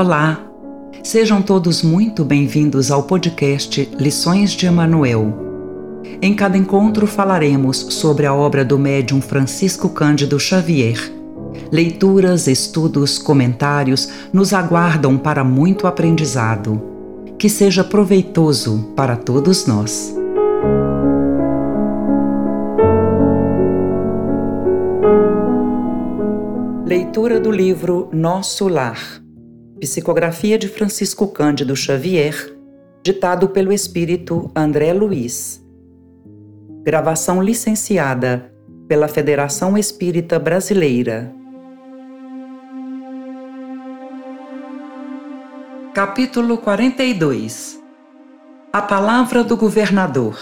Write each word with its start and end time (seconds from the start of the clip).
Olá! 0.00 0.40
Sejam 1.04 1.42
todos 1.42 1.82
muito 1.82 2.24
bem-vindos 2.24 2.90
ao 2.90 3.02
podcast 3.02 3.86
Lições 3.98 4.52
de 4.52 4.64
Emanuel. 4.64 6.00
Em 6.22 6.34
cada 6.34 6.56
encontro 6.56 7.06
falaremos 7.06 7.76
sobre 7.76 8.24
a 8.24 8.32
obra 8.32 8.64
do 8.64 8.78
médium 8.78 9.20
Francisco 9.20 9.90
Cândido 9.90 10.40
Xavier. 10.40 10.96
Leituras, 11.70 12.46
estudos, 12.46 13.18
comentários 13.18 14.08
nos 14.32 14.54
aguardam 14.54 15.18
para 15.18 15.44
muito 15.44 15.86
aprendizado. 15.86 16.80
Que 17.38 17.50
seja 17.50 17.84
proveitoso 17.84 18.94
para 18.96 19.16
todos 19.16 19.66
nós. 19.66 20.16
Leitura 26.86 27.38
do 27.38 27.50
livro 27.50 28.08
Nosso 28.14 28.66
Lar 28.66 29.20
Psicografia 29.80 30.58
de 30.58 30.68
Francisco 30.68 31.26
Cândido 31.28 31.74
Xavier, 31.74 32.54
ditado 33.02 33.48
pelo 33.48 33.72
espírito 33.72 34.50
André 34.54 34.92
Luiz. 34.92 35.64
Gravação 36.82 37.42
licenciada 37.42 38.52
pela 38.86 39.08
Federação 39.08 39.78
Espírita 39.78 40.38
Brasileira. 40.38 41.34
Capítulo 45.94 46.58
42 46.58 47.82
A 48.74 48.82
Palavra 48.82 49.42
do 49.42 49.56
Governador 49.56 50.38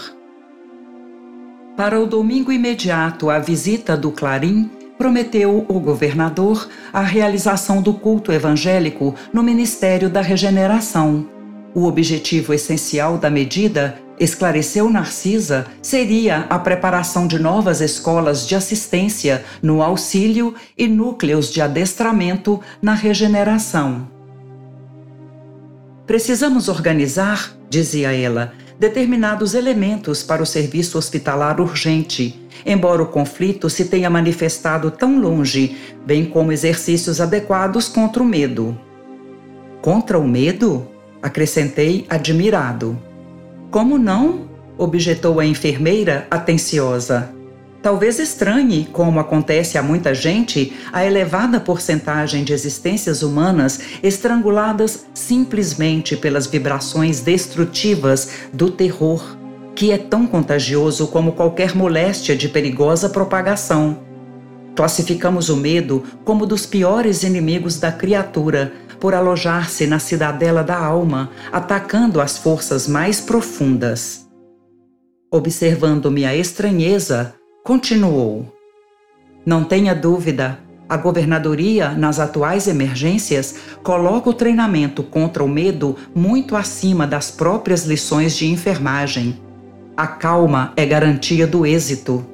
Para 1.77 1.97
o 1.97 2.05
domingo 2.05 2.51
imediato 2.51 3.29
à 3.29 3.39
visita 3.39 3.95
do 3.95 4.11
Clarim, 4.11 4.69
prometeu 4.99 5.65
o 5.69 5.79
governador 5.79 6.69
a 6.91 6.99
realização 6.99 7.81
do 7.81 7.93
culto 7.93 8.33
evangélico 8.33 9.15
no 9.31 9.41
Ministério 9.41 10.09
da 10.09 10.19
Regeneração. 10.19 11.25
O 11.73 11.85
objetivo 11.85 12.53
essencial 12.53 13.17
da 13.17 13.29
medida, 13.29 13.97
esclareceu 14.19 14.89
Narcisa, 14.89 15.67
seria 15.81 16.45
a 16.49 16.59
preparação 16.59 17.27
de 17.27 17.39
novas 17.39 17.79
escolas 17.79 18.45
de 18.45 18.55
assistência 18.55 19.45
no 19.63 19.81
auxílio 19.81 20.53
e 20.77 20.85
núcleos 20.85 21.49
de 21.49 21.61
adestramento 21.61 22.59
na 22.81 22.93
regeneração. 22.93 24.05
Precisamos 26.05 26.67
organizar, 26.67 27.55
dizia 27.69 28.11
ela, 28.11 28.51
determinados 28.79 29.53
elementos 29.53 30.23
para 30.23 30.41
o 30.41 30.45
serviço 30.45 30.97
hospitalar 30.97 31.59
urgente, 31.59 32.39
embora 32.65 33.03
o 33.03 33.07
conflito 33.07 33.69
se 33.69 33.85
tenha 33.85 34.09
manifestado 34.09 34.89
tão 34.89 35.19
longe, 35.19 35.77
bem 36.05 36.25
como 36.25 36.53
exercícios 36.53 37.19
adequados 37.19 37.89
contra 37.89 38.23
o 38.23 38.25
medo. 38.25 38.79
Contra 39.81 40.17
o 40.17 40.27
medo? 40.27 40.87
acrescentei 41.21 42.05
admirado. 42.09 42.97
Como 43.69 43.97
não? 43.97 44.47
objetou 44.77 45.41
a 45.41 45.45
enfermeira 45.45 46.25
atenciosa. 46.31 47.38
Talvez 47.81 48.19
estranhe, 48.19 48.89
como 48.91 49.21
acontece 49.21 49.77
a 49.77 49.83
muita 49.83 50.13
gente, 50.13 50.73
a 50.91 51.05
elevada 51.05 51.61
porcentagem 51.61 52.43
de 52.43 52.51
existências 52.51 53.23
humanas 53.23 53.79
estranguladas 54.03 55.05
simplesmente 55.13 56.17
pelas 56.17 56.45
vibrações 56.45 57.21
destrutivas 57.21 58.31
do 58.51 58.69
terror, 58.69 59.37
que 59.75 59.91
é 59.93 59.97
tão 59.97 60.27
contagioso 60.27 61.07
como 61.07 61.31
qualquer 61.31 61.73
moléstia 61.73 62.35
de 62.35 62.49
perigosa 62.49 63.07
propagação. 63.07 63.99
Classificamos 64.75 65.47
o 65.47 65.55
medo 65.55 66.03
como 66.25 66.45
dos 66.45 66.65
piores 66.65 67.23
inimigos 67.23 67.79
da 67.79 67.93
criatura, 67.93 68.73
por 68.99 69.13
alojar-se 69.13 69.87
na 69.87 69.99
cidadela 69.99 70.61
da 70.61 70.77
alma, 70.77 71.31
atacando 71.53 72.19
as 72.19 72.37
forças 72.37 72.85
mais 72.85 73.21
profundas. 73.21 74.27
Observando-me 75.31 76.25
a 76.25 76.35
estranheza, 76.35 77.38
Continuou: 77.69 78.51
Não 79.45 79.63
tenha 79.63 79.93
dúvida, 79.93 80.57
a 80.89 80.97
governadoria, 80.97 81.91
nas 81.91 82.19
atuais 82.19 82.67
emergências, 82.67 83.57
coloca 83.83 84.27
o 84.27 84.33
treinamento 84.33 85.03
contra 85.03 85.43
o 85.43 85.47
medo 85.47 85.95
muito 86.15 86.55
acima 86.55 87.05
das 87.05 87.29
próprias 87.29 87.85
lições 87.85 88.35
de 88.35 88.47
enfermagem. 88.47 89.39
A 89.95 90.07
calma 90.07 90.73
é 90.75 90.83
garantia 90.83 91.45
do 91.45 91.63
êxito. 91.63 92.25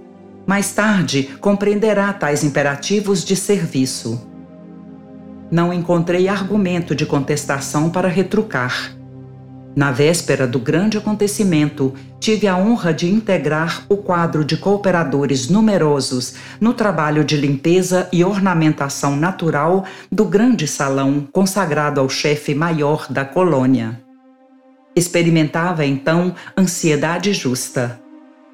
Mais 0.48 0.72
tarde, 0.72 1.24
compreenderá 1.42 2.14
tais 2.14 2.42
imperativos 2.42 3.26
de 3.26 3.36
serviço. 3.36 4.26
Não 5.52 5.74
encontrei 5.74 6.30
argumento 6.30 6.96
de 6.96 7.06
contestação 7.06 7.90
para 7.90 8.08
retrucar. 8.08 8.95
Na 9.76 9.92
véspera 9.92 10.48
do 10.48 10.58
grande 10.58 10.98
acontecimento, 10.98 11.94
tive 12.18 12.48
a 12.48 12.56
honra 12.56 12.94
de 12.94 13.10
integrar 13.12 13.86
o 13.90 13.98
quadro 13.98 14.46
de 14.46 14.56
cooperadores 14.56 15.50
numerosos 15.50 16.36
no 16.62 16.74
trabalho 16.74 17.26
de 17.26 17.36
limpeza 17.36 18.08
e 18.10 18.24
ornamentação 18.24 19.18
natural 19.18 19.84
do 20.10 20.24
grande 20.24 20.66
salão 20.66 21.28
consagrado 21.30 22.00
ao 22.00 22.08
chefe 22.08 22.56
maior 22.56 23.08
da 23.10 23.26
colônia. 23.26 24.02
Experimentava 24.96 25.86
então 25.86 26.34
ansiedade 26.58 27.34
justa. 27.34 28.00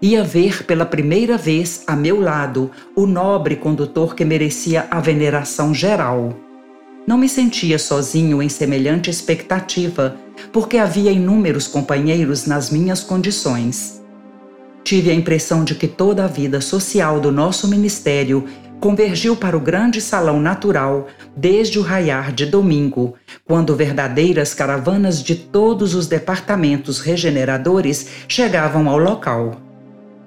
Ia 0.02 0.24
ver 0.24 0.64
pela 0.64 0.88
primeira 0.88 1.38
vez 1.38 1.84
a 1.86 1.96
meu 1.96 2.20
lado 2.20 2.72
o 2.96 3.06
nobre 3.06 3.56
condutor 3.56 4.16
que 4.16 4.26
merecia 4.26 4.88
a 4.90 5.00
veneração 5.00 5.72
geral. 5.72 6.36
Não 7.06 7.16
me 7.16 7.30
sentia 7.30 7.78
sozinho 7.78 8.42
em 8.42 8.50
semelhante 8.50 9.12
expectativa 9.12 10.16
porque 10.52 10.78
havia 10.78 11.12
inúmeros 11.12 11.68
companheiros 11.68 12.46
nas 12.46 12.70
minhas 12.70 13.02
condições. 13.04 14.02
Tive 14.84 15.12
a 15.12 15.14
impressão 15.14 15.64
de 15.64 15.76
que 15.76 15.88
toda 15.88 16.26
a 16.26 16.28
vida 16.28 16.60
social 16.60 17.20
do 17.20 17.32
nosso 17.32 17.68
ministério 17.68 18.46
convergiu 18.82 19.36
para 19.36 19.56
o 19.56 19.60
grande 19.60 20.02
salão 20.02 20.40
natural 20.42 21.08
desde 21.38 21.78
o 21.78 21.84
raiar 21.84 22.34
de 22.34 22.48
domingo, 22.48 23.14
quando 23.46 23.76
verdadeiras 23.76 24.56
caravanas 24.56 25.22
de 25.22 25.36
todos 25.36 25.94
os 25.94 26.08
departamentos 26.08 27.00
regeneradores 27.00 28.08
chegavam 28.28 28.90
ao 28.90 28.98
local. 28.98 29.62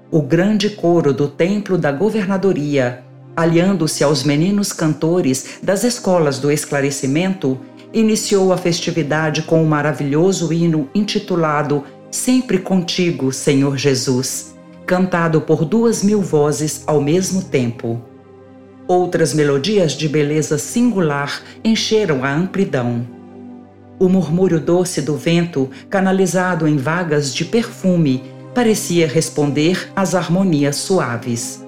O 0.09 0.23
grande 0.23 0.71
coro 0.71 1.13
do 1.13 1.27
templo 1.27 1.77
da 1.77 1.91
governadoria, 1.91 3.03
aliando-se 3.37 4.05
aos 4.05 4.23
meninos 4.23 4.73
cantores 4.73 5.59
das 5.61 5.83
escolas 5.83 6.39
do 6.39 6.53
esclarecimento, 6.53 7.59
iniciou 7.95 8.53
a 8.53 8.59
festividade 8.59 9.43
com 9.43 9.61
o 9.61 9.63
um 9.63 9.69
maravilhoso 9.69 10.53
hino 10.53 10.91
intitulado 10.93 11.85
Sempre 12.11 12.59
Contigo, 12.59 13.33
Senhor 13.33 13.77
Jesus, 13.77 14.55
cantado 14.85 15.41
por 15.41 15.65
duas 15.65 16.03
mil 16.03 16.21
vozes 16.21 16.83
ao 16.87 17.01
mesmo 17.01 17.43
tempo. 17.43 18.03
Outras 18.87 19.33
melodias 19.33 19.93
de 19.93 20.09
beleza 20.09 20.59
singular 20.59 21.41
encheram 21.65 22.25
a 22.25 22.35
amplidão. 22.35 23.07
O 23.99 24.09
murmúrio 24.09 24.61
doce 24.61 25.01
do 25.01 25.17
vento, 25.17 25.71
canalizado 25.89 26.67
em 26.67 26.77
vagas 26.77 27.33
de 27.33 27.45
perfume, 27.45 28.25
parecia 28.53 29.07
responder 29.07 29.89
às 29.95 30.15
harmonias 30.15 30.77
suaves. 30.77 31.65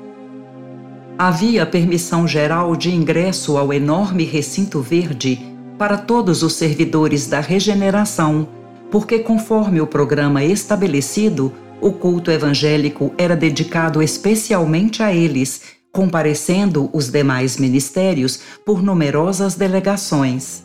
Havia 1.17 1.65
permissão 1.65 2.27
geral 2.29 2.77
de 2.77 2.95
ingresso 2.95 3.57
ao 3.57 3.73
enorme 3.73 4.25
recinto 4.25 4.81
verde 4.81 5.56
para 5.79 5.97
todos 5.97 6.43
os 6.43 6.55
servidores 6.55 7.27
da 7.27 7.41
regeneração, 7.41 8.49
porque, 8.91 9.19
conforme 9.19 9.81
o 9.81 9.87
programa 9.87 10.45
estabelecido, 10.45 11.53
o 11.81 11.93
culto 11.93 12.31
evangélico 12.31 13.13
era 13.19 13.37
dedicado 13.37 14.03
especialmente 14.03 15.03
a 15.03 15.13
eles, 15.13 15.63
comparecendo 15.93 16.91
os 16.93 17.11
demais 17.11 17.57
ministérios 17.57 18.41
por 18.65 18.83
numerosas 18.83 19.55
delegações. 19.55 20.65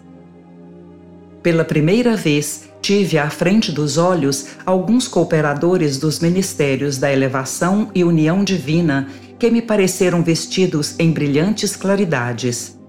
Pela 1.41 1.65
primeira 1.65 2.15
vez, 2.15 2.65
tive 2.81 3.18
à 3.18 3.30
frente 3.30 3.71
dos 3.71 3.97
olhos 3.97 4.47
alguns 4.65 5.07
cooperadores 5.07 5.97
dos 5.97 6.19
ministérios 6.19 6.97
da 6.97 7.12
elevação 7.12 7.89
e 7.95 8.03
união 8.03 8.44
divina 8.44 9.07
que 9.39 9.50
me 9.50 9.62
pareceram 9.62 10.21
vestidos 10.21 10.95
em 11.00 11.12
brilhantes 11.12 11.75
claridades. 11.75 12.81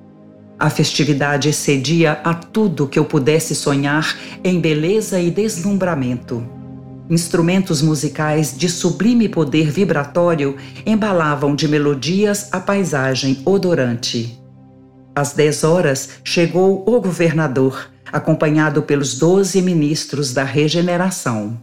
A 0.62 0.70
festividade 0.70 1.48
excedia 1.48 2.20
a 2.22 2.32
tudo 2.32 2.86
que 2.86 2.96
eu 2.96 3.04
pudesse 3.04 3.52
sonhar 3.52 4.16
em 4.44 4.60
beleza 4.60 5.18
e 5.18 5.28
deslumbramento. 5.28 6.46
Instrumentos 7.10 7.82
musicais 7.82 8.56
de 8.56 8.68
sublime 8.68 9.28
poder 9.28 9.72
vibratório 9.72 10.56
embalavam 10.86 11.56
de 11.56 11.66
melodias 11.66 12.48
a 12.52 12.60
paisagem 12.60 13.42
odorante. 13.44 14.40
Às 15.16 15.32
dez 15.32 15.64
horas 15.64 16.10
chegou 16.22 16.84
o 16.86 17.00
governador, 17.00 17.90
acompanhado 18.12 18.82
pelos 18.82 19.18
doze 19.18 19.60
ministros 19.60 20.32
da 20.32 20.44
regeneração. 20.44 21.60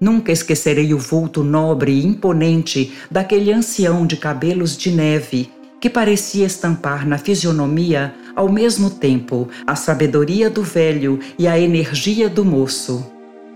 Nunca 0.00 0.30
esquecerei 0.30 0.94
o 0.94 0.98
vulto 0.98 1.42
nobre 1.42 1.90
e 1.90 2.06
imponente 2.06 2.92
daquele 3.10 3.52
ancião 3.52 4.06
de 4.06 4.16
cabelos 4.16 4.76
de 4.76 4.92
neve 4.92 5.50
que 5.80 5.88
parecia 5.88 6.46
estampar 6.46 7.08
na 7.08 7.16
fisionomia 7.16 8.14
ao 8.36 8.50
mesmo 8.50 8.90
tempo, 8.90 9.48
a 9.66 9.74
sabedoria 9.74 10.50
do 10.50 10.62
velho 10.62 11.18
e 11.38 11.48
a 11.48 11.58
energia 11.58 12.28
do 12.28 12.44
moço, 12.44 13.04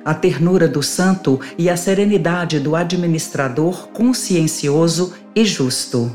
a 0.05 0.15
ternura 0.15 0.67
do 0.67 0.83
santo 0.83 1.39
e 1.57 1.69
a 1.69 1.77
serenidade 1.77 2.59
do 2.59 2.75
administrador 2.75 3.89
consciencioso 3.89 5.13
e 5.35 5.45
justo. 5.45 6.11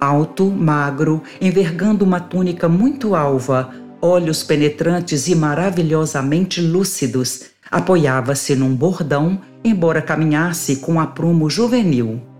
Alto, 0.00 0.50
magro, 0.50 1.22
envergando 1.40 2.04
uma 2.04 2.20
túnica 2.20 2.68
muito 2.68 3.14
alva, 3.14 3.70
olhos 4.02 4.42
penetrantes 4.42 5.28
e 5.28 5.34
maravilhosamente 5.34 6.60
lúcidos, 6.60 7.44
apoiava-se 7.70 8.54
num 8.54 8.74
bordão, 8.74 9.40
embora 9.64 10.02
caminhasse 10.02 10.76
com 10.76 11.00
aprumo 11.00 11.48
juvenil. 11.48 12.33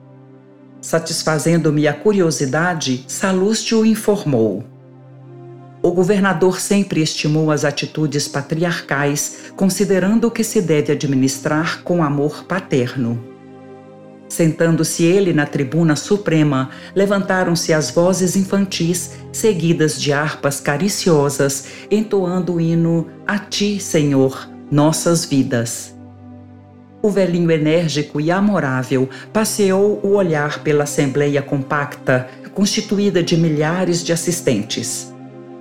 Satisfazendo-me 0.85 1.89
a 1.89 1.95
curiosidade, 1.95 3.07
Salúcio 3.09 3.87
informou. 3.87 4.63
O 5.81 5.91
governador 5.93 6.61
sempre 6.61 7.01
estimou 7.01 7.51
as 7.51 7.65
atitudes 7.65 8.29
patriarcais, 8.29 9.45
considerando 9.57 10.31
que 10.31 10.45
se 10.45 10.61
deve 10.61 10.93
administrar 10.93 11.83
com 11.83 12.05
amor 12.05 12.45
paterno. 12.45 13.19
Sentando-se 14.29 15.05
ele 15.05 15.33
na 15.33 15.47
tribuna 15.47 15.97
suprema, 15.97 16.69
levantaram-se 16.95 17.73
as 17.73 17.91
vozes 17.91 18.37
infantis, 18.37 19.13
seguidas 19.33 19.99
de 19.99 20.13
harpas 20.13 20.61
cariciosas, 20.61 21.65
entoando 21.91 22.57
o 22.57 22.61
hino 22.61 23.09
A 23.27 23.39
ti, 23.39 23.81
Senhor, 23.81 24.51
nossas 24.71 25.25
vidas. 25.25 25.94
O 27.05 27.11
velhinho 27.11 27.51
enérgico 27.51 28.19
e 28.19 28.31
amorável 28.31 29.11
passeou 29.31 30.01
o 30.03 30.15
olhar 30.15 30.63
pela 30.65 30.85
assembleia 30.85 31.43
compacta, 31.43 32.31
constituída 32.55 33.23
de 33.23 33.37
milhares 33.37 34.03
de 34.03 34.11
assistentes. 34.11 35.13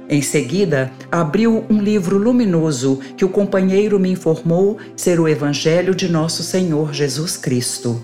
Em 0.07 0.21
seguida, 0.21 0.89
abriu 1.11 1.65
um 1.69 1.81
livro 1.81 2.17
luminoso 2.17 3.01
que 3.17 3.25
o 3.25 3.29
companheiro 3.29 3.99
me 3.99 4.09
informou 4.09 4.77
ser 4.95 5.19
o 5.19 5.27
Evangelho 5.27 5.93
de 5.93 6.07
Nosso 6.07 6.43
Senhor 6.43 6.93
Jesus 6.93 7.35
Cristo. 7.35 8.01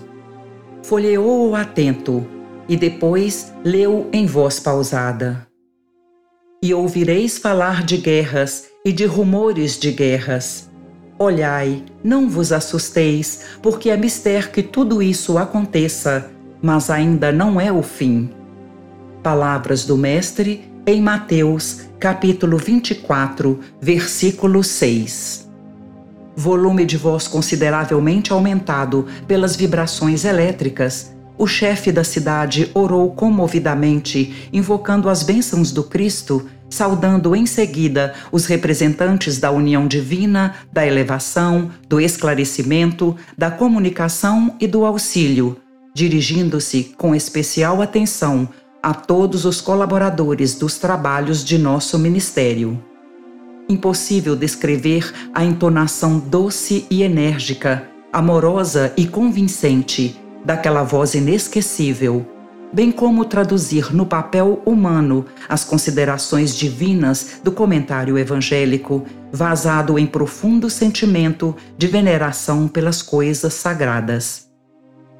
Folheou-o 0.82 1.54
atento 1.54 2.26
e 2.68 2.76
depois 2.76 3.54
leu 3.64 4.06
em 4.12 4.26
voz 4.26 4.60
pausada. 4.60 5.46
E 6.62 6.74
ouvireis 6.74 7.38
falar 7.38 7.86
de 7.86 7.96
guerras 7.96 8.66
e 8.84 8.92
de 8.92 9.06
rumores 9.06 9.78
de 9.78 9.92
guerras 9.92 10.69
Olhai, 11.22 11.84
não 12.02 12.30
vos 12.30 12.50
assusteis, 12.50 13.42
porque 13.60 13.90
é 13.90 13.96
mister 13.98 14.50
que 14.50 14.62
tudo 14.62 15.02
isso 15.02 15.36
aconteça, 15.36 16.30
mas 16.62 16.88
ainda 16.88 17.30
não 17.30 17.60
é 17.60 17.70
o 17.70 17.82
fim. 17.82 18.30
Palavras 19.22 19.84
do 19.84 19.98
Mestre 19.98 20.72
em 20.86 21.02
Mateus, 21.02 21.82
capítulo 21.98 22.56
24, 22.56 23.60
versículo 23.78 24.64
6. 24.64 25.46
Volume 26.34 26.86
de 26.86 26.96
voz 26.96 27.28
consideravelmente 27.28 28.32
aumentado 28.32 29.06
pelas 29.28 29.54
vibrações 29.54 30.24
elétricas, 30.24 31.14
o 31.36 31.46
chefe 31.46 31.92
da 31.92 32.02
cidade 32.02 32.70
orou 32.72 33.10
comovidamente, 33.12 34.48
invocando 34.50 35.06
as 35.10 35.22
bênçãos 35.22 35.70
do 35.70 35.84
Cristo 35.84 36.48
saudando 36.70 37.34
em 37.34 37.44
seguida 37.44 38.14
os 38.30 38.46
representantes 38.46 39.38
da 39.38 39.50
união 39.50 39.86
divina, 39.86 40.54
da 40.72 40.86
elevação, 40.86 41.70
do 41.88 42.00
esclarecimento, 42.00 43.16
da 43.36 43.50
comunicação 43.50 44.54
e 44.60 44.66
do 44.66 44.86
auxílio, 44.86 45.56
dirigindo-se 45.92 46.94
com 46.96 47.14
especial 47.14 47.82
atenção 47.82 48.48
a 48.82 48.94
todos 48.94 49.44
os 49.44 49.60
colaboradores 49.60 50.54
dos 50.54 50.78
trabalhos 50.78 51.44
de 51.44 51.58
nosso 51.58 51.98
ministério. 51.98 52.82
Impossível 53.68 54.34
descrever 54.34 55.12
a 55.34 55.44
entonação 55.44 56.18
doce 56.18 56.86
e 56.90 57.02
enérgica, 57.02 57.86
amorosa 58.12 58.92
e 58.96 59.06
convincente 59.06 60.18
daquela 60.44 60.82
voz 60.82 61.14
inesquecível 61.14 62.26
bem 62.72 62.92
como 62.92 63.24
traduzir 63.24 63.94
no 63.94 64.06
papel 64.06 64.62
humano 64.64 65.26
as 65.48 65.64
considerações 65.64 66.56
divinas 66.56 67.40
do 67.42 67.50
comentário 67.50 68.16
evangélico, 68.16 69.04
vazado 69.32 69.98
em 69.98 70.06
profundo 70.06 70.70
sentimento 70.70 71.54
de 71.76 71.86
veneração 71.86 72.68
pelas 72.68 73.02
coisas 73.02 73.54
sagradas. 73.54 74.48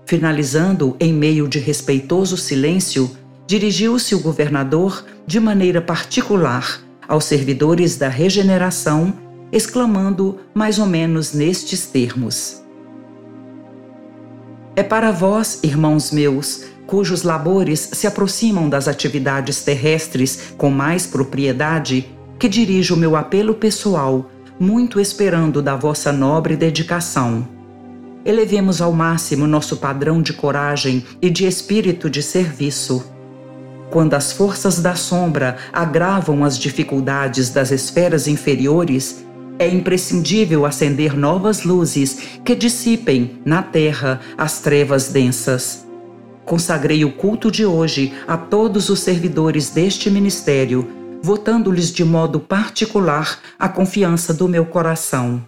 Finalizando 0.06 0.96
em 0.98 1.12
meio 1.12 1.48
de 1.48 1.58
respeitoso 1.58 2.36
silêncio, 2.36 3.10
dirigiu-se 3.46 4.14
o 4.14 4.20
governador 4.20 5.04
de 5.26 5.38
maneira 5.38 5.80
particular 5.80 6.80
aos 7.06 7.24
servidores 7.24 7.96
da 7.96 8.08
regeneração, 8.08 9.12
exclamando 9.52 10.38
mais 10.54 10.78
ou 10.78 10.86
menos 10.86 11.32
nestes 11.32 11.86
termos: 11.86 12.62
É 14.76 14.82
para 14.82 15.10
vós, 15.10 15.60
irmãos 15.62 16.12
meus, 16.12 16.64
cujos 16.90 17.22
labores 17.22 17.90
se 17.92 18.08
aproximam 18.08 18.68
das 18.68 18.88
atividades 18.88 19.62
terrestres 19.62 20.52
com 20.58 20.70
mais 20.70 21.06
propriedade, 21.06 22.10
que 22.36 22.48
dirijo 22.48 22.96
meu 22.96 23.14
apelo 23.14 23.54
pessoal, 23.54 24.28
muito 24.58 24.98
esperando 24.98 25.62
da 25.62 25.76
vossa 25.76 26.10
nobre 26.12 26.56
dedicação. 26.56 27.46
Elevemos 28.24 28.82
ao 28.82 28.92
máximo 28.92 29.46
nosso 29.46 29.76
padrão 29.76 30.20
de 30.20 30.32
coragem 30.32 31.04
e 31.22 31.30
de 31.30 31.46
espírito 31.46 32.10
de 32.10 32.24
serviço. 32.24 33.04
Quando 33.88 34.14
as 34.14 34.32
forças 34.32 34.82
da 34.82 34.96
sombra 34.96 35.58
agravam 35.72 36.44
as 36.44 36.58
dificuldades 36.58 37.50
das 37.50 37.70
esferas 37.70 38.26
inferiores, 38.26 39.24
é 39.60 39.68
imprescindível 39.68 40.66
acender 40.66 41.16
novas 41.16 41.62
luzes 41.62 42.40
que 42.44 42.56
dissipem 42.56 43.38
na 43.44 43.62
terra 43.62 44.20
as 44.36 44.58
trevas 44.58 45.08
densas. 45.08 45.88
Consagrei 46.50 47.04
o 47.04 47.12
culto 47.12 47.48
de 47.48 47.64
hoje 47.64 48.12
a 48.26 48.36
todos 48.36 48.88
os 48.88 48.98
servidores 48.98 49.70
deste 49.70 50.10
ministério, 50.10 50.84
votando-lhes 51.22 51.92
de 51.92 52.04
modo 52.04 52.40
particular 52.40 53.38
a 53.56 53.68
confiança 53.68 54.34
do 54.34 54.48
meu 54.48 54.66
coração. 54.66 55.40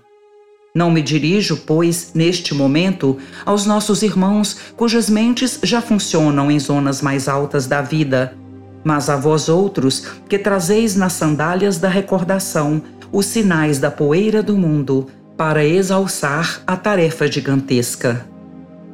Não 0.73 0.93
me 0.93 1.03
dirijo, 1.03 1.57
pois, 1.67 2.13
neste 2.15 2.55
momento, 2.55 3.19
aos 3.45 3.67
nossos 3.67 4.05
irmãos 4.05 4.57
cujas 4.77 5.11
mentes 5.11 5.59
já 5.65 5.83
funcionam 5.83 6.49
em 6.49 6.61
zonas 6.61 7.03
mais 7.03 7.27
altas 7.27 7.67
da 7.67 7.83
vida, 7.83 8.37
mas 8.85 9.11
a 9.11 9.17
vós 9.17 9.49
outros 9.49 10.07
que 10.29 10.39
trazeis 10.39 10.95
nas 10.95 11.15
sandálias 11.15 11.79
da 11.79 11.89
recordação 11.89 12.81
os 13.11 13.27
sinais 13.27 13.81
da 13.81 13.91
poeira 13.91 14.41
do 14.41 14.57
mundo 14.57 15.09
para 15.37 15.65
exalçar 15.65 16.63
a 16.65 16.77
tarefa 16.77 17.27
gigantesca. 17.27 18.32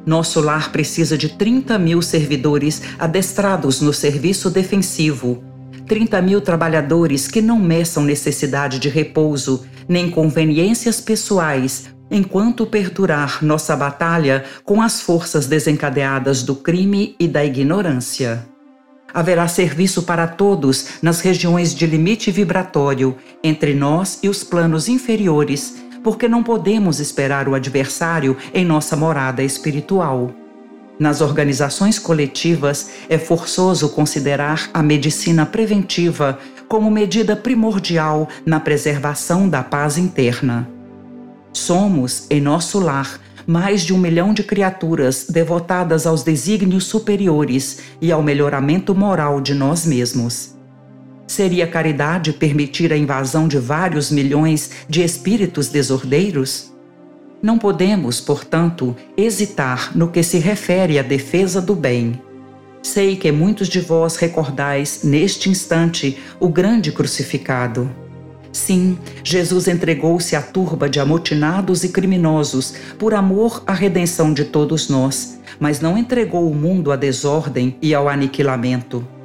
Nosso 0.05 0.39
lar 0.41 0.71
precisa 0.71 1.17
de 1.17 1.29
30 1.29 1.77
mil 1.77 2.01
servidores 2.01 2.81
adestrados 2.97 3.81
no 3.81 3.93
serviço 3.93 4.49
defensivo, 4.49 5.43
30 5.87 6.21
mil 6.21 6.41
trabalhadores 6.41 7.27
que 7.27 7.41
não 7.41 7.59
meçam 7.59 8.03
necessidade 8.03 8.79
de 8.79 8.89
repouso 8.89 9.65
nem 9.87 10.09
conveniências 10.09 11.01
pessoais 11.01 11.89
enquanto 12.11 12.65
perdurar 12.65 13.43
nossa 13.43 13.75
batalha 13.75 14.43
com 14.63 14.81
as 14.81 15.01
forças 15.01 15.45
desencadeadas 15.45 16.43
do 16.43 16.55
crime 16.55 17.15
e 17.19 17.27
da 17.27 17.43
ignorância. 17.45 18.45
Haverá 19.13 19.47
serviço 19.47 20.03
para 20.03 20.27
todos 20.27 20.99
nas 21.01 21.21
regiões 21.21 21.73
de 21.73 21.85
limite 21.85 22.29
vibratório 22.29 23.15
entre 23.43 23.73
nós 23.73 24.19
e 24.21 24.29
os 24.29 24.43
planos 24.43 24.87
inferiores 24.87 25.75
porque 26.03 26.27
não 26.27 26.43
podemos 26.43 26.99
esperar 26.99 27.47
o 27.47 27.55
adversário 27.55 28.35
em 28.53 28.65
nossa 28.65 28.95
morada 28.95 29.43
espiritual. 29.43 30.31
Nas 30.99 31.21
organizações 31.21 31.97
coletivas, 31.97 32.91
é 33.07 33.17
forçoso 33.17 33.89
considerar 33.89 34.69
a 34.73 34.83
medicina 34.83 35.45
preventiva 35.45 36.37
como 36.67 36.91
medida 36.91 37.35
primordial 37.35 38.27
na 38.45 38.59
preservação 38.59 39.47
da 39.47 39.63
paz 39.63 39.97
interna. 39.97 40.67
Somos, 41.53 42.27
em 42.29 42.41
nosso 42.41 42.79
lar, 42.79 43.19
mais 43.47 43.81
de 43.81 43.93
um 43.93 43.97
milhão 43.97 44.33
de 44.33 44.43
criaturas 44.43 45.25
devotadas 45.27 46.05
aos 46.05 46.21
desígnios 46.21 46.85
superiores 46.85 47.79
e 47.99 48.11
ao 48.11 48.21
melhoramento 48.21 48.93
moral 48.93 49.41
de 49.41 49.55
nós 49.55 49.85
mesmos. 49.85 50.58
Seria 51.29 51.67
caridade 51.67 52.33
permitir 52.33 52.91
a 52.91 52.97
invasão 52.97 53.47
de 53.47 53.59
vários 53.59 54.09
milhões 54.09 54.71
de 54.89 55.03
espíritos 55.03 55.67
desordeiros? 55.69 56.73
Não 57.39 57.59
podemos, 57.59 58.19
portanto, 58.19 58.95
hesitar 59.15 59.95
no 59.95 60.07
que 60.07 60.23
se 60.23 60.39
refere 60.39 60.97
à 60.97 61.03
defesa 61.03 61.61
do 61.61 61.75
bem. 61.75 62.19
Sei 62.81 63.15
que 63.15 63.31
muitos 63.31 63.67
de 63.67 63.79
vós 63.79 64.15
recordais, 64.15 65.01
neste 65.03 65.51
instante, 65.51 66.17
o 66.39 66.49
grande 66.49 66.91
crucificado. 66.91 67.87
Sim, 68.51 68.97
Jesus 69.23 69.67
entregou-se 69.67 70.35
à 70.35 70.41
turba 70.41 70.89
de 70.89 70.99
amotinados 70.99 71.83
e 71.83 71.89
criminosos 71.89 72.73
por 72.97 73.13
amor 73.13 73.61
à 73.67 73.73
redenção 73.75 74.33
de 74.33 74.45
todos 74.45 74.89
nós, 74.89 75.39
mas 75.59 75.79
não 75.79 75.95
entregou 75.95 76.49
o 76.49 76.55
mundo 76.55 76.91
à 76.91 76.95
desordem 76.95 77.77
e 77.83 77.93
ao 77.93 78.09
aniquilamento. 78.09 79.18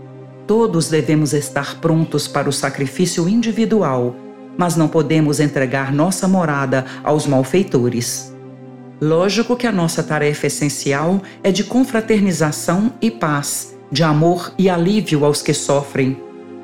Todos 0.46 0.88
devemos 0.88 1.32
estar 1.32 1.80
prontos 1.80 2.28
para 2.28 2.48
o 2.48 2.52
sacrifício 2.52 3.28
individual, 3.28 4.14
mas 4.58 4.76
não 4.76 4.88
podemos 4.88 5.40
entregar 5.40 5.92
nossa 5.92 6.28
morada 6.28 6.84
aos 7.02 7.26
malfeitores. 7.26 8.34
Lógico 9.00 9.56
que 9.56 9.66
a 9.66 9.72
nossa 9.72 10.02
tarefa 10.02 10.46
essencial 10.46 11.20
é 11.42 11.50
de 11.50 11.64
confraternização 11.64 12.92
e 13.00 13.10
paz, 13.10 13.74
de 13.90 14.02
amor 14.02 14.52
e 14.58 14.68
alívio 14.68 15.24
aos 15.24 15.42
que 15.42 15.54
sofrem. 15.54 16.16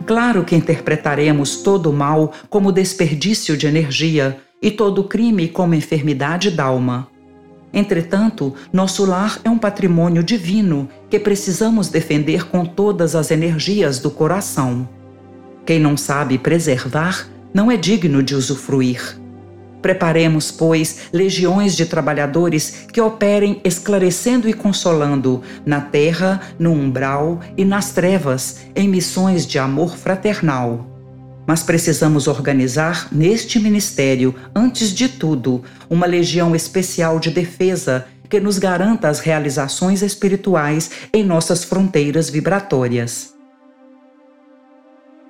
Claro 0.07 0.45
que 0.45 0.55
interpretaremos 0.55 1.57
todo 1.57 1.91
o 1.91 1.93
mal 1.93 2.33
como 2.49 2.73
desperdício 2.73 3.57
de 3.57 3.67
energia 3.67 4.39
e 4.63 4.71
todo 4.71 5.05
crime 5.05 5.49
como 5.49 5.75
enfermidade 5.75 6.51
d'alma. 6.51 7.10
Entretanto, 7.73 8.55
nosso 8.73 9.05
lar 9.05 9.39
é 9.45 9.51
um 9.51 9.59
patrimônio 9.59 10.23
divino 10.23 10.89
que 11.09 11.19
precisamos 11.19 11.89
defender 11.89 12.49
com 12.49 12.65
todas 12.65 13.15
as 13.15 13.31
energias 13.31 13.99
do 13.99 14.11
coração. 14.11 14.89
Quem 15.65 15.79
não 15.79 15.97
sabe 15.97 16.37
preservar 16.37 17.29
não 17.55 17.71
é 17.71 17.77
digno 17.77 18.23
de 18.23 18.35
usufruir. 18.35 19.21
Preparemos, 19.81 20.51
pois, 20.51 21.03
legiões 21.13 21.75
de 21.77 21.87
trabalhadores 21.87 22.87
que 22.93 23.01
operem 23.01 23.61
esclarecendo 23.65 24.49
e 24.49 24.53
consolando, 24.53 25.43
na 25.65 25.81
terra, 25.81 26.41
no 26.59 26.73
umbral 26.73 27.41
e 27.57 27.65
nas 27.65 27.93
trevas, 27.93 28.61
em 28.75 28.89
missões 28.89 29.47
de 29.47 29.59
amor 29.59 29.97
fraternal. 29.97 30.90
Mas 31.51 31.65
precisamos 31.65 32.29
organizar 32.29 33.09
neste 33.11 33.59
ministério, 33.59 34.33
antes 34.55 34.95
de 34.95 35.09
tudo, 35.09 35.65
uma 35.91 36.07
legião 36.07 36.55
especial 36.55 37.19
de 37.19 37.29
defesa 37.29 38.07
que 38.29 38.39
nos 38.39 38.57
garanta 38.57 39.09
as 39.09 39.19
realizações 39.19 40.01
espirituais 40.01 40.93
em 41.13 41.25
nossas 41.25 41.65
fronteiras 41.65 42.31
vibratórias. 42.31 43.35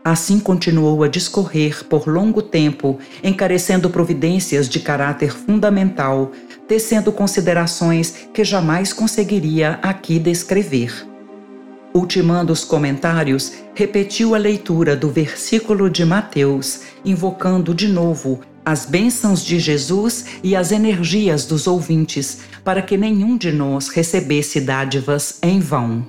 Assim 0.04 0.38
continuou 0.38 1.02
a 1.04 1.08
discorrer 1.08 1.86
por 1.86 2.06
longo 2.06 2.42
tempo, 2.42 2.98
encarecendo 3.24 3.88
providências 3.88 4.68
de 4.68 4.78
caráter 4.78 5.32
fundamental, 5.32 6.32
tecendo 6.68 7.10
considerações 7.12 8.28
que 8.34 8.44
jamais 8.44 8.92
conseguiria 8.92 9.78
aqui 9.80 10.18
descrever. 10.18 11.09
Ultimando 11.92 12.52
os 12.52 12.64
comentários, 12.64 13.52
repetiu 13.74 14.34
a 14.34 14.38
leitura 14.38 14.94
do 14.94 15.10
versículo 15.10 15.90
de 15.90 16.04
Mateus, 16.04 16.82
invocando 17.04 17.74
de 17.74 17.88
novo 17.88 18.40
as 18.64 18.86
bênçãos 18.86 19.44
de 19.44 19.58
Jesus 19.58 20.26
e 20.42 20.54
as 20.54 20.70
energias 20.70 21.46
dos 21.46 21.66
ouvintes, 21.66 22.42
para 22.62 22.80
que 22.80 22.96
nenhum 22.96 23.36
de 23.36 23.50
nós 23.50 23.88
recebesse 23.88 24.60
dádivas 24.60 25.38
em 25.42 25.58
vão. 25.58 26.06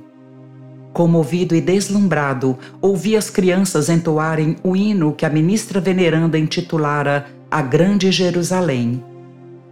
Comovido 0.93 1.55
e 1.55 1.61
deslumbrado, 1.61 2.59
ouvi 2.79 3.15
as 3.15 3.31
crianças 3.31 3.89
entoarem 3.89 4.57
o 4.63 4.75
hino 4.75 5.13
que 5.13 5.25
a 5.25 5.29
ministra 5.29 5.79
veneranda 5.79 6.37
intitulara 6.37 7.25
A 7.49 7.61
Grande 7.61 8.11
Jerusalém. 8.11 9.03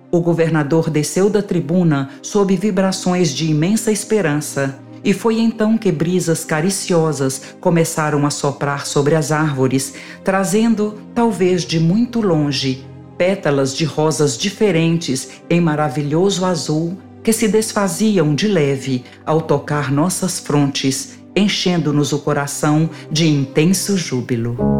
O 0.09 0.21
governador 0.21 0.89
desceu 0.89 1.29
da 1.29 1.43
tribuna 1.43 2.09
sob 2.23 2.55
vibrações 2.55 3.31
de 3.35 3.51
imensa 3.51 3.91
esperança 3.91 4.79
e 5.03 5.13
foi 5.13 5.39
então 5.39 5.77
que 5.77 5.91
brisas 5.91 6.43
cariciosas 6.43 7.41
começaram 7.59 8.25
a 8.25 8.29
soprar 8.29 8.85
sobre 8.85 9.15
as 9.15 9.31
árvores, 9.31 9.93
trazendo, 10.23 10.99
talvez 11.13 11.63
de 11.63 11.79
muito 11.79 12.21
longe, 12.21 12.85
pétalas 13.17 13.75
de 13.75 13.85
rosas 13.85 14.37
diferentes 14.37 15.29
em 15.49 15.59
maravilhoso 15.59 16.45
azul 16.45 16.97
que 17.23 17.33
se 17.33 17.47
desfaziam 17.47 18.33
de 18.33 18.47
leve 18.47 19.03
ao 19.25 19.41
tocar 19.41 19.91
nossas 19.91 20.39
frontes, 20.39 21.19
enchendo-nos 21.35 22.13
o 22.13 22.19
coração 22.19 22.89
de 23.11 23.27
intenso 23.27 23.97
júbilo. 23.97 24.78